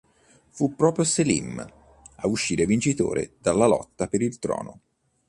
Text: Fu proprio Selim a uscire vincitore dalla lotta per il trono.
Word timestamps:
Fu 0.49 0.73
proprio 0.75 1.05
Selim 1.05 1.59
a 2.15 2.27
uscire 2.27 2.65
vincitore 2.65 3.33
dalla 3.39 3.67
lotta 3.67 4.07
per 4.07 4.23
il 4.23 4.39
trono. 4.39 4.79